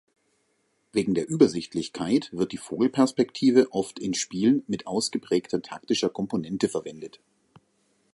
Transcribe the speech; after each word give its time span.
Wegen 0.93 1.13
der 1.13 1.29
Übersichtlichkeit 1.29 2.29
wird 2.33 2.53
die 2.53 2.57
Vogelperspektive 2.57 3.67
oft 3.71 3.99
in 3.99 4.15
Spielen 4.15 4.63
mit 4.65 4.87
ausgeprägter 4.87 5.61
taktischer 5.61 6.09
Komponente 6.09 6.69
verwendet. 6.69 7.19